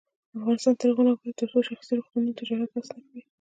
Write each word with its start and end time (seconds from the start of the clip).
افغانستان 0.37 0.73
تر 0.79 0.87
هغو 0.89 1.03
نه 1.05 1.11
ابادیږي، 1.13 1.37
ترڅو 1.39 1.57
شخصي 1.69 1.91
روغتونونه 1.93 2.31
تجارت 2.39 2.69
بس 2.75 2.87
نکړي. 2.97 3.21